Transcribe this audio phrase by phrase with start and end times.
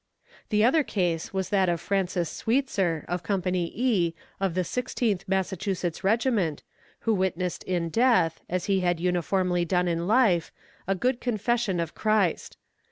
[0.49, 6.03] "The other case was that of Francis Sweetzer, of Company E, of the Sixteenth Massachusetts
[6.03, 6.63] Regiment,
[7.01, 10.51] who witnessed in death, as he had uniformly done in life,
[10.87, 12.57] a good confession of Christ.